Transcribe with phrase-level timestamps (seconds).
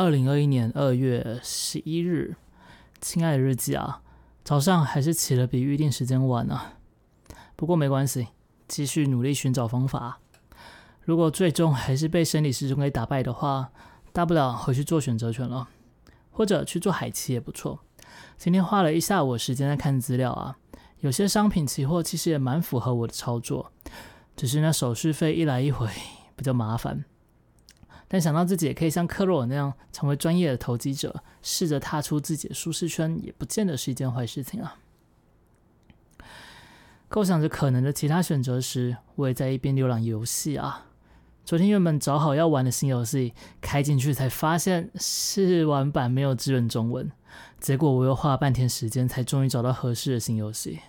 [0.00, 2.34] 二零二一年二月十一日，
[3.02, 4.00] 亲爱的日记啊，
[4.42, 6.72] 早上还是起了比预定时间晚啊。
[7.54, 8.28] 不过没关系，
[8.66, 10.18] 继续努力寻找方法。
[11.02, 13.72] 如果最终还是被生理时钟给打败的话，
[14.10, 15.68] 大不了回去做选择权了，
[16.30, 17.80] 或者去做海期也不错。
[18.38, 20.56] 今天花了一下午时间在看资料啊，
[21.00, 23.70] 有些商品期货其实也蛮符合我的操作，
[24.34, 25.86] 只是那手续费一来一回
[26.34, 27.04] 比较麻烦。
[28.12, 34.78] 但想到自己也可以像克洛尔那样成为专业的投机者，试着踏出自己的舒适圈，也不见得是一件坏事情啊。
[37.08, 40.86] 构想着可能的其他选择时，我也在一边浏览游戏啊。
[41.44, 47.08] 昨天原本找好要玩的新游戏，开进去才发现试玩版没有支援中文，
[47.60, 50.80] 结果我又花了半天时间才终于找到合适的新游戏。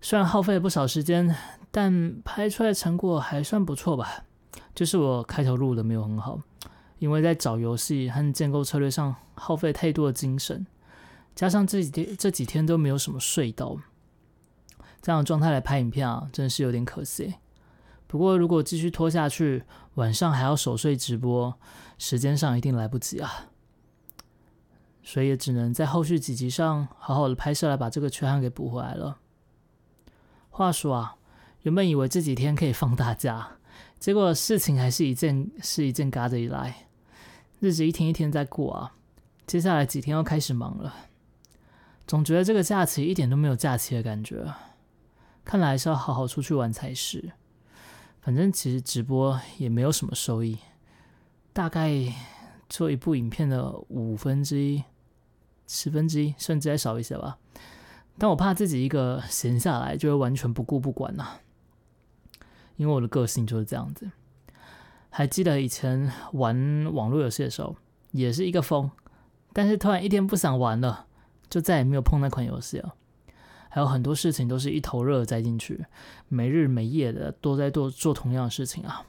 [0.00, 1.36] 虽然耗费了不少时间，
[1.70, 4.24] 但拍出来的成果还算不错吧。
[4.74, 6.40] 就是我开头录的没有很好，
[6.98, 10.66] 因为在找游戏和建构策略上耗费太多的精神，
[11.34, 13.76] 加上这几天这几天都没有什么睡到，
[15.00, 17.34] 这样的状态来拍影片啊，真是有点可惜。
[18.06, 21.54] 不过如果继续拖下去，晚上还要守睡直播，
[21.98, 23.48] 时间上一定来不及啊。
[25.02, 29.18] 所以也只能在后续几集上好好的拍摄来把这个缺憾给补回来了。
[30.50, 31.16] 话说啊，
[31.62, 33.58] 原本以为这几天可以放大假。
[33.98, 36.86] 结果事情还是一件是一件嘎着一来，
[37.60, 38.94] 日子一天一天在过啊。
[39.46, 40.94] 接下来几天要开始忙了，
[42.06, 44.52] 总觉得这个假期一点都没有假期的感觉。
[45.44, 47.32] 看来是要好好出去玩才是。
[48.22, 50.56] 反正其实直播也没有什么收益，
[51.52, 51.92] 大概
[52.70, 54.82] 做一部影片的五分之一、
[55.66, 57.36] 十分之一，甚至再少一些吧。
[58.16, 61.38] 但我怕自己一个闲下来就会完全不顾不管呐。
[62.76, 64.10] 因为我的个性就是这样子。
[65.10, 67.76] 还记得以前玩网络游戏的时候，
[68.10, 68.90] 也是一个疯，
[69.52, 71.06] 但是突然一天不想玩了，
[71.48, 72.94] 就再也没有碰那款游戏了。
[73.68, 75.84] 还有很多事情都是一头热栽进去，
[76.28, 79.04] 没日没夜的都在做做同样的事情啊。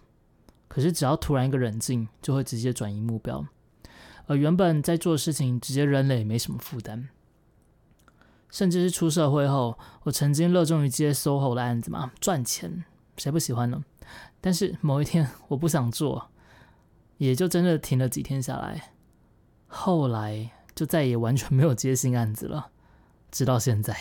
[0.68, 3.46] 可是只要突然一个冷静，就会直接转移目标，
[4.26, 7.10] 而原本在做的事情直接扔了也没什么负担。
[8.50, 12.86] 甚至是出社会后，我曾经热衷于接 SOHO 的案子嘛，赚钱。
[13.18, 13.84] 谁不喜欢呢？
[14.42, 16.30] 但是某一天我不想做，
[17.18, 18.94] 也就真的停了几天下来。
[19.68, 22.72] 后来就再也完全没有接新案子了，
[23.32, 23.98] 直到现在。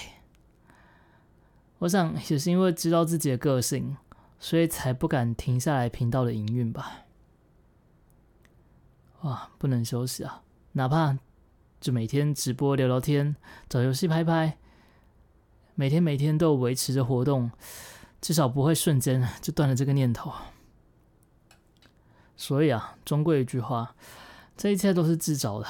[1.78, 3.96] 我想也是因为知道自己的个性，
[4.38, 7.04] 所以才不敢停下来频道的营运吧。
[9.22, 10.42] 哇，不能休息啊！
[10.72, 11.18] 哪怕
[11.80, 13.36] 就每天直播聊聊天，
[13.68, 14.58] 找游戏拍拍，
[15.74, 17.50] 每天每天都维持着活动。
[18.24, 20.32] 至少不会瞬间就断了这个念头。
[22.38, 23.94] 所以啊，终归一句话，
[24.56, 25.66] 这一切都是自找的。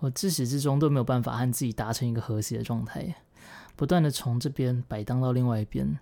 [0.00, 3.14] 我自始至终都没有办法和自己达成一个和谐的状态，
[3.74, 5.98] 不断的从这边摆荡到另外一边，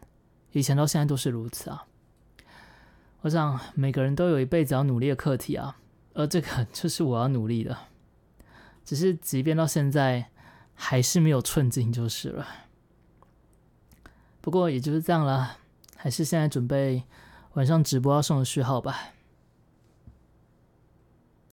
[0.51, 1.87] 以前到现在都是如此啊。
[3.21, 5.77] 我想每个人都有一辈子要努力的课题啊，
[6.15, 7.79] 而这个就是我要努力的。
[8.85, 10.31] 只是即便到现在，
[10.75, 12.45] 还是没有寸进就是了。
[14.45, 15.57] 不过也就是这样了，
[15.97, 17.03] 还是现在准备
[17.55, 19.14] 晚上直播要送的序号吧。